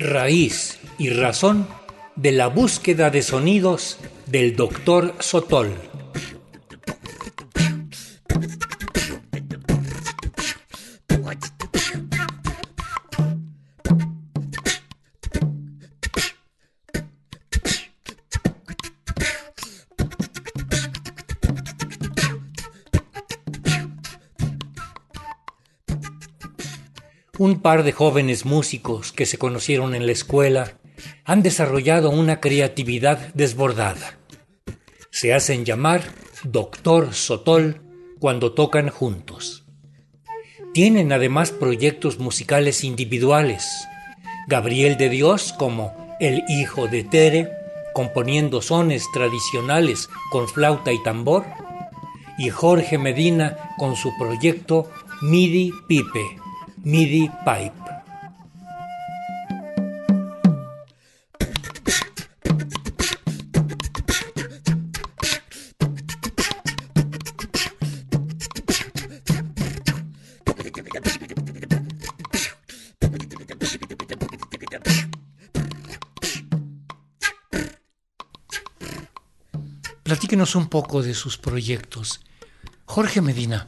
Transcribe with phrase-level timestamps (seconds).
[0.00, 1.66] raíz y razón
[2.16, 5.74] de la búsqueda de sonidos del doctor Sotol.
[27.40, 30.74] Un par de jóvenes músicos que se conocieron en la escuela
[31.24, 34.18] han desarrollado una creatividad desbordada.
[35.10, 36.02] Se hacen llamar
[36.44, 37.80] Doctor Sotol
[38.18, 39.64] cuando tocan juntos.
[40.74, 43.66] Tienen además proyectos musicales individuales.
[44.46, 47.50] Gabriel de Dios como el hijo de Tere,
[47.94, 51.46] componiendo sones tradicionales con flauta y tambor,
[52.36, 54.90] y Jorge Medina con su proyecto
[55.22, 56.40] MIDI Pipe
[56.82, 57.90] MIDI Pipe.
[80.02, 82.20] Platíquenos un poco de sus proyectos.
[82.86, 83.66] Jorge Medina.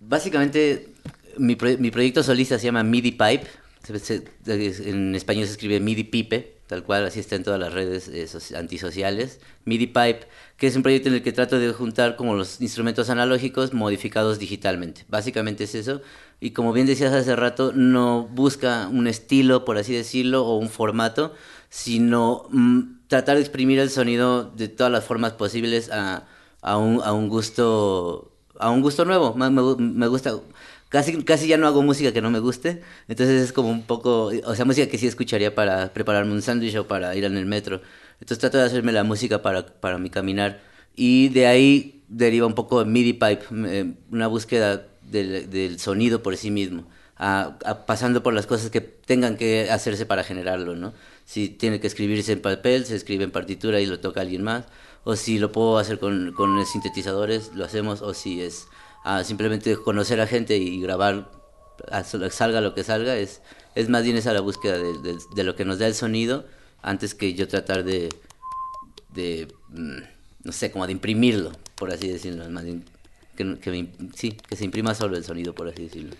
[0.00, 0.95] Básicamente
[1.38, 3.46] mi, mi, proyecto solista se llama MIDI Pipe.
[4.46, 8.26] En español se escribe MIDI Pipe, tal cual, así está en todas las redes eh,
[8.56, 9.40] antisociales.
[9.64, 10.20] MIDI Pipe,
[10.56, 14.38] que es un proyecto en el que trato de juntar como los instrumentos analógicos modificados
[14.38, 15.04] digitalmente.
[15.08, 16.02] Básicamente es eso.
[16.40, 20.68] Y como bien decías hace rato, no busca un estilo, por así decirlo, o un
[20.68, 21.32] formato,
[21.70, 26.26] sino mm, tratar de exprimir el sonido de todas las formas posibles a,
[26.60, 29.34] a, un, a un gusto a un gusto nuevo.
[29.34, 30.34] Me gusta
[30.88, 34.30] casi, casi ya no hago música que no me guste, entonces es como un poco,
[34.44, 37.46] o sea, música que sí escucharía para prepararme un sándwich o para ir en el
[37.46, 37.80] metro.
[38.20, 40.60] Entonces trato de hacerme la música para, para mi caminar
[40.94, 46.36] y de ahí deriva un poco MIDI pipe, eh, una búsqueda del, del, sonido por
[46.36, 46.86] sí mismo,
[47.16, 50.94] a, pasando por las cosas que tengan que hacerse para generarlo, ¿no?
[51.24, 54.64] Si tiene que escribirse en papel, se escribe en partitura y lo toca alguien más,
[55.04, 58.66] o si lo puedo hacer con, con sintetizadores, lo hacemos, o si es
[59.06, 61.30] a simplemente conocer a gente y grabar,
[62.30, 63.40] salga lo que salga, es,
[63.76, 66.44] es más bien esa la búsqueda de, de, lo que nos da el sonido
[66.82, 68.08] antes que yo tratar de,
[69.14, 69.98] de mm,
[70.42, 72.64] no sé, como de imprimirlo, por así decirlo, más
[73.36, 76.16] que, que, sí, que se imprima solo el sonido, por así decirlo.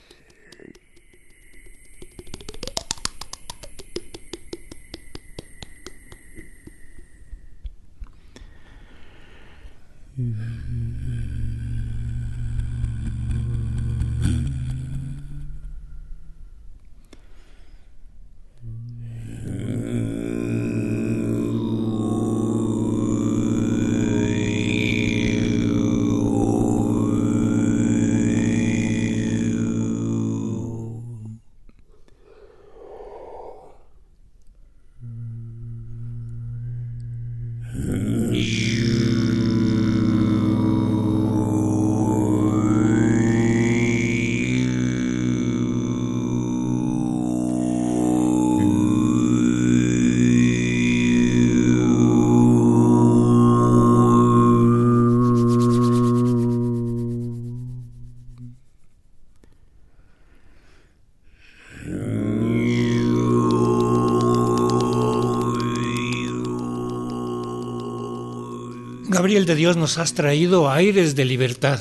[69.26, 71.80] Gabriel de Dios, nos has traído aires de libertad,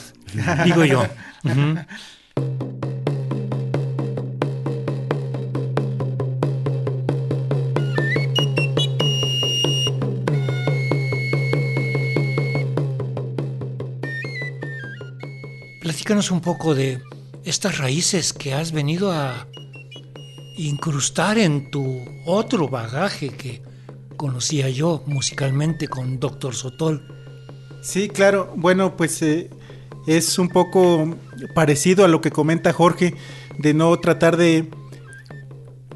[0.65, 1.05] digo yo.
[15.81, 16.99] Platícanos un poco de
[17.43, 19.45] estas raíces que has venido a
[20.57, 23.61] incrustar en tu otro bagaje que
[24.17, 27.14] conocía yo musicalmente con Doctor Sotol.
[27.85, 28.51] Sí, claro.
[28.55, 29.51] Bueno, pues eh,
[30.07, 31.15] es un poco
[31.53, 33.13] parecido a lo que comenta Jorge,
[33.59, 34.71] de no tratar de,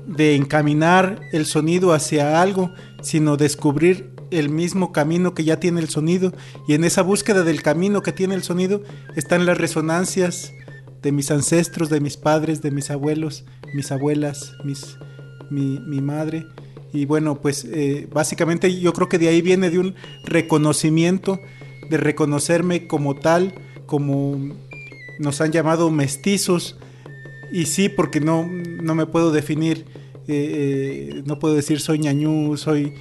[0.06, 2.72] de encaminar el sonido hacia algo,
[3.02, 6.32] sino descubrir el mismo camino que ya tiene el sonido.
[6.68, 8.84] Y en esa búsqueda del camino que tiene el sonido
[9.16, 10.54] están las resonancias
[11.02, 15.00] de mis ancestros, de mis padres, de mis abuelos, mis abuelas, mis,
[15.50, 16.46] mi, mi madre.
[16.94, 21.40] Y bueno, pues eh, básicamente yo creo que de ahí viene de un reconocimiento
[21.90, 23.54] de reconocerme como tal,
[23.86, 24.38] como
[25.20, 26.78] nos han llamado mestizos,
[27.52, 29.86] y sí, porque no, no me puedo definir
[31.26, 32.94] no puedo decir soy ñañú, soy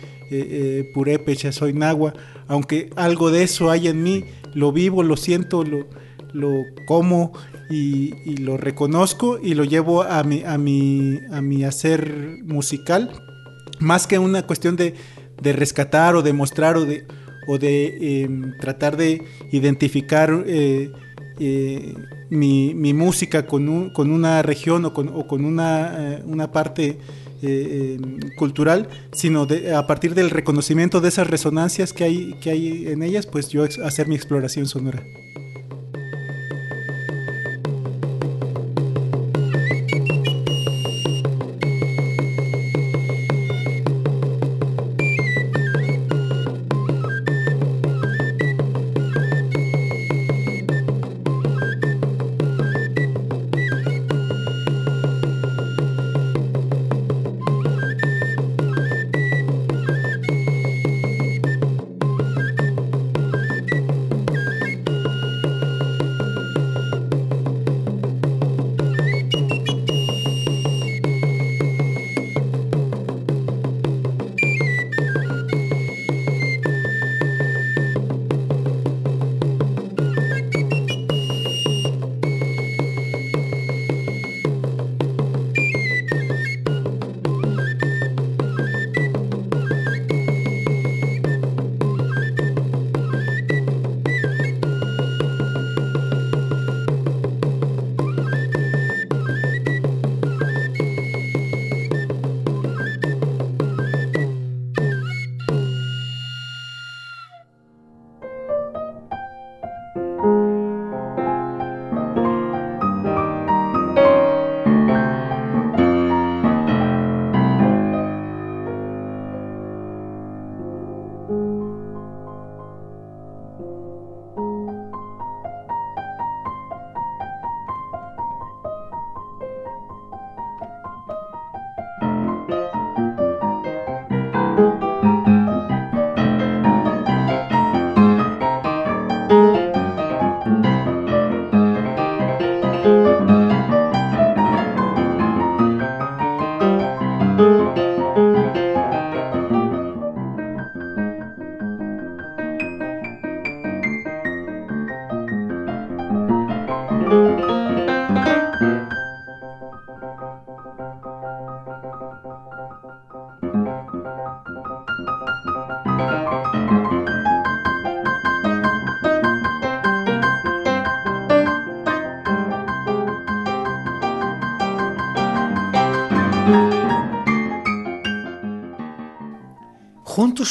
[0.95, 2.15] purépecha, soy nagua,
[2.47, 4.25] aunque algo de eso hay en mí,
[4.55, 5.87] lo vivo, lo siento, lo,
[6.33, 7.33] lo como
[7.71, 13.11] y, lo reconozco y lo llevo a mi, a mi, a mi hacer musical,
[13.79, 14.95] más que una cuestión de,
[15.43, 17.07] rescatar o de mostrar o de,
[17.49, 20.93] o de em, tratar de identificar eh,
[21.41, 21.95] eh,
[22.29, 26.99] mi, música con, con, una región o con, o con una, eh, una parte
[27.41, 33.03] em, cultural, sino a partir del reconocimiento de esas resonancias que hay, que hay en
[33.03, 35.03] ellas, pues yo hacer mi exploración sonora.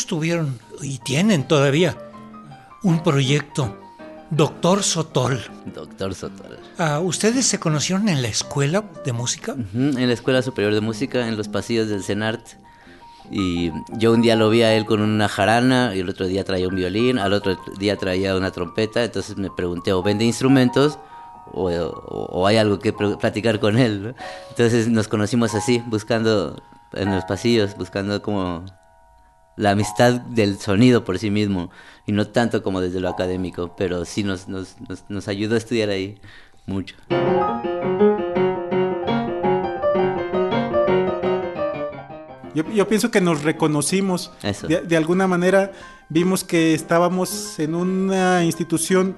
[0.05, 1.97] tuvieron y tienen todavía
[2.83, 3.77] un proyecto,
[4.29, 5.41] Doctor Sotol.
[5.73, 6.59] Doctor Sotol.
[6.77, 9.55] Ah, ¿Ustedes se conocieron en la escuela de música?
[9.73, 12.41] en la Escuela Superior de Música, en los pasillos del CENART.
[13.29, 16.43] Y yo un día lo vi a él con una jarana, y el otro día
[16.43, 19.03] traía un violín, al otro día traía una trompeta.
[19.03, 20.99] Entonces me pregunté, ¿o vende instrumentos?
[21.53, 24.13] O, hay algo que platicar con él.
[24.49, 26.61] Entonces nos conocimos así, buscando
[26.93, 28.65] en los pasillos, buscando como
[29.57, 31.71] la amistad del sonido por sí mismo
[32.05, 34.75] y no tanto como desde lo académico, pero sí nos, nos,
[35.09, 36.17] nos, ayudó a estudiar ahí
[36.67, 36.95] mucho.
[42.73, 44.31] Yo, pienso que nos reconocimos.
[44.67, 45.71] De, alguna manera
[46.09, 49.17] vimos que estábamos en una institución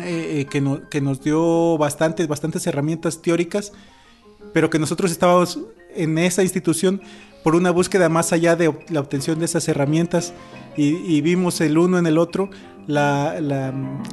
[0.00, 3.72] eh, eh, que, que nos dio bastantes, bastantes herramientas teóricas,
[4.52, 5.58] pero que nosotros estábamos
[5.96, 7.00] en esa institución
[7.42, 10.32] por una búsqueda más allá de la obtención de esas herramientas.
[10.76, 12.50] Y, vimos el uno en el otro
[12.86, 13.72] la,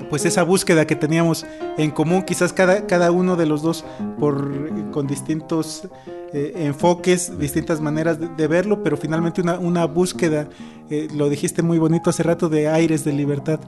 [0.09, 1.45] pues esa búsqueda que teníamos
[1.77, 3.85] en común quizás cada, cada uno de los dos
[4.19, 5.87] por con distintos
[6.33, 10.47] eh, enfoques distintas maneras de, verlo pero finalmente una, una búsqueda
[10.89, 13.59] eh, lo dijiste muy bonito hace rato de aires de libertad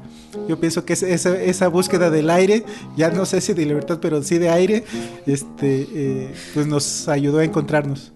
[0.48, 4.24] yo pienso que esa, esa búsqueda del aire ya no sé si de libertad pero
[4.24, 4.86] sí de aire
[5.26, 8.14] este eh, pues nos ayudó a encontrarnos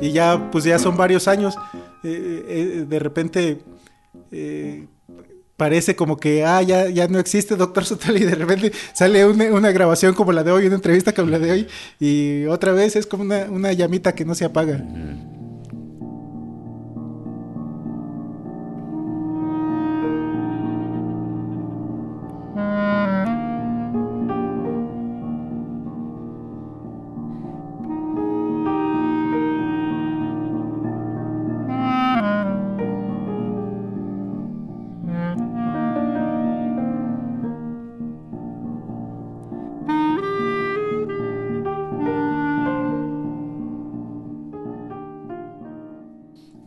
[0.00, 1.54] y ya, pues ya son varios años.
[2.02, 3.60] De repente
[5.60, 9.70] parece como que, ah, ya, ya no existe Doctor Sotel y de repente sale una,
[9.72, 11.66] grabación como la de hoy, una entrevista como la de hoy
[12.00, 14.82] y otra vez es como una, una llamita que no se apaga.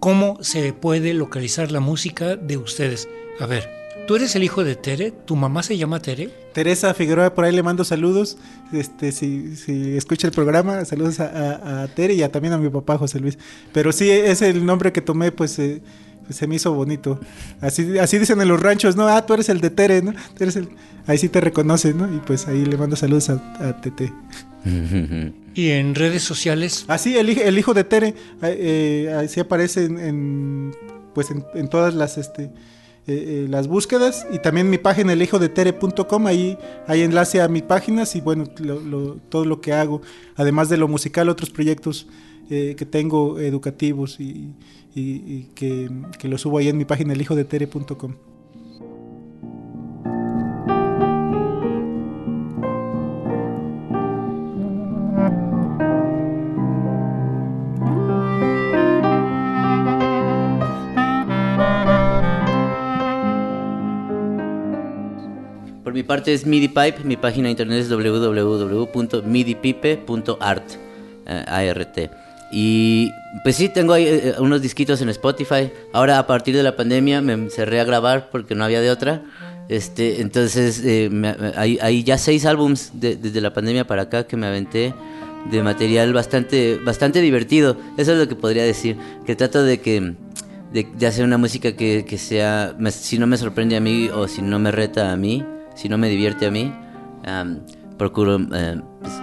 [0.04, 3.08] Cómo se puede localizar la música de ustedes.
[3.40, 3.70] A ver,
[4.06, 6.30] tú eres el hijo de Tere, tu mamá se llama Tere.
[6.52, 8.36] Teresa Figueroa, por ahí le mando saludos.
[8.74, 13.22] Este, si, si escucha el programa, saludos a, Tere y también a mi papá José
[13.22, 13.38] Luis.
[13.72, 15.82] Pero sí, es el nombre que tomé, pues, eh,
[16.26, 17.22] pues se me hizo bonito.
[17.62, 19.08] Así, así dicen en los ranchos, ¿no?
[19.08, 20.14] Ah, tú eres el de Tere, ¿no?
[20.38, 20.68] eres el...
[21.08, 22.14] Ahí sí te reconoce, ¿no?
[22.14, 23.36] Y pues ahí le mando saludos a,
[23.70, 24.12] a Tete.
[25.56, 26.86] ¿Y en redes sociales?
[26.88, 30.76] Ah, el, el hijo de Tere, eh, aparece en,
[31.14, 32.52] pues en, todas las, este, eh,
[33.08, 36.58] eh, las búsquedas y también mi página elhijodetere.com, ahí
[36.88, 38.46] hay enlace a mis páginas y bueno,
[39.30, 40.02] todo lo que hago,
[40.36, 42.08] además de lo musical, otros proyectos
[42.50, 44.52] que tengo educativos y,
[44.94, 48.33] que, que, lo subo ahí en mi página elhijodetere.com.
[66.04, 70.64] mi parte es MIDI-Pipe, mi página de internet es www.midipipe.art.
[71.26, 72.10] Eh,
[72.52, 73.10] y
[73.42, 75.72] pues sí, tengo ahí eh, unos disquitos en Spotify.
[75.94, 79.24] Ahora a partir de la pandemia me cerré a grabar porque no había de otra.
[79.70, 81.10] Este, entonces eh,
[81.56, 84.94] hay, ya seis álbums desde la pandemia para acá que me aventé
[85.50, 87.78] de material bastante, bastante divertido.
[87.96, 88.98] Eso es lo que podría decir.
[89.26, 90.16] Que trato de que
[90.74, 94.42] de, hacer una música que, que sea, si no me sorprende a mí o si
[94.42, 95.46] no me reta a mí,
[95.76, 96.74] si no me divierte a mí,
[97.98, 99.14] procuro eh, pues,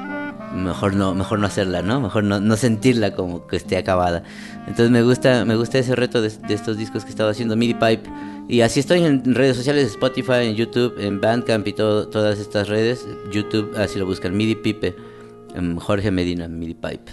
[0.55, 2.01] mejor no mejor no hacerla, ¿no?
[2.01, 4.23] Mejor no, sentirla como que esté acabada.
[4.67, 7.75] Entonces me gusta me gusta ese reto de, estos discos que he estado haciendo MIDI
[7.75, 8.11] Pipe
[8.49, 13.07] y así estoy en redes sociales, Spotify, en YouTube, en Bandcamp y todas estas redes.
[13.33, 14.97] YouTube, así lo buscan, MIDI Pipe,
[15.79, 17.13] Jorge Medina, MIDI Pipe.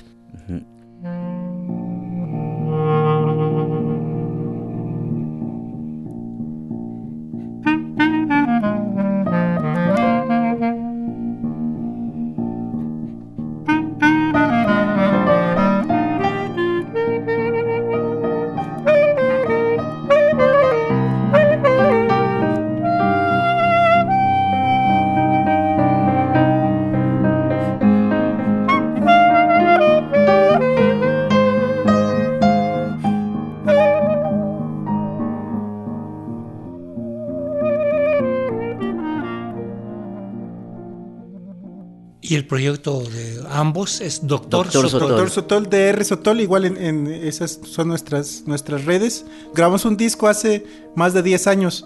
[42.45, 45.09] Proyecto de ambos es Doctor, Doctor Sotol.
[45.09, 49.25] Doctor Sotol, DR Sotol, igual en, esas son nuestras, nuestras redes.
[49.55, 50.65] Grabamos un disco hace
[50.95, 51.85] más de 10 años.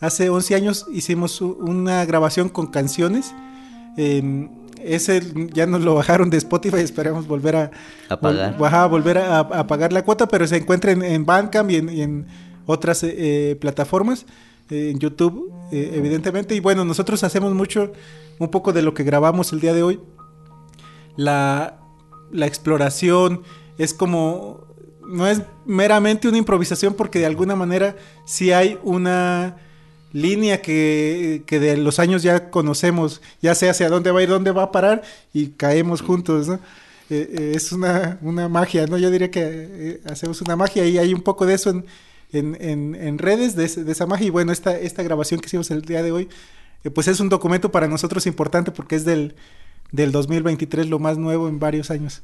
[0.00, 3.34] Hace 11 años hicimos una grabación con canciones.
[3.96, 4.48] Em,
[4.82, 7.70] ese ya nos lo bajaron de Spotify, esperamos volver a,
[8.20, 12.26] pagar, volver a, pagar la cuota, pero se encuentra en, Bandcamp y en,
[12.66, 14.26] otras eh, plataformas,
[14.70, 16.54] en YouTube, evidentemente.
[16.54, 17.92] Y bueno, nosotros hacemos mucho
[18.38, 20.00] un poco de lo que grabamos el día de hoy.
[21.16, 21.76] La,
[22.32, 23.42] exploración
[23.76, 24.64] es como,
[25.06, 29.56] no es meramente una improvisación porque de alguna manera sí hay una
[30.12, 34.52] línea que, de los años ya conocemos, ya sé hacia dónde va a ir, dónde
[34.52, 36.48] va a parar y caemos juntos.
[36.48, 36.58] Eh,
[37.10, 38.96] eh, es una, magia, ¿no?
[38.96, 41.84] Yo diría que eh, hacemos una magia y hay un poco de eso en,
[43.18, 44.26] redes, de, de, esa magia.
[44.26, 46.28] Y bueno, esta, esta grabación que hicimos el día de hoy
[46.88, 49.34] pues es un documento para nosotros importante porque es del,
[49.92, 52.22] del 2023, lo más nuevo en varios años.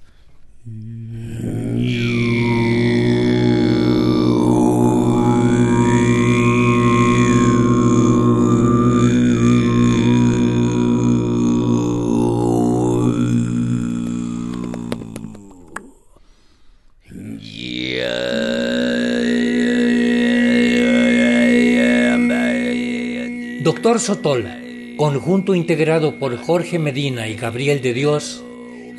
[23.97, 28.45] Doctor Sotol, conjunto integrado por Jorge Medina y Gabriel de Dios,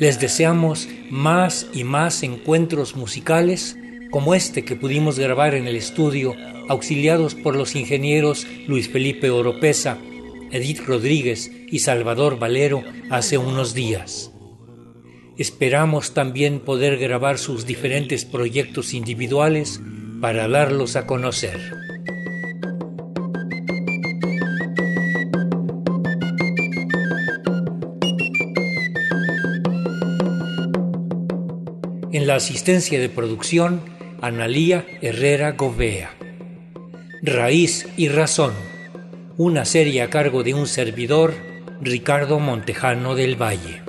[0.00, 3.78] les deseamos más y más encuentros musicales
[4.10, 6.34] como este que pudimos grabar en el estudio,
[6.68, 9.98] auxiliados por los ingenieros Luis Felipe Oropesa,
[10.50, 14.32] Edith Rodríguez y Salvador Valero hace unos días.
[15.36, 19.80] Esperamos también poder grabar sus diferentes proyectos individuales
[20.20, 21.97] para darlos a conocer.
[32.10, 33.82] En la asistencia de producción,
[34.22, 36.10] Analía Herrera Govea.
[37.20, 38.54] Raíz y Razón.
[39.36, 41.34] Una serie a cargo de un servidor,
[41.82, 43.87] Ricardo Montejano del Valle.